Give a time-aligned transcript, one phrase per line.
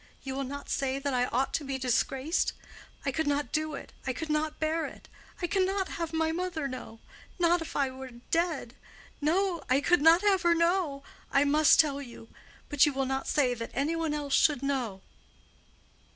[0.23, 2.53] you will not say that I ought to be disgraced?
[3.05, 3.93] I could not do it.
[4.07, 5.07] I could not bear it.
[5.43, 7.01] I cannot have my mother know.
[7.37, 8.73] Not if I were dead.
[9.23, 11.03] I could not have her know.
[11.31, 12.29] I must tell you;
[12.67, 15.03] but you will not say that any one else should know."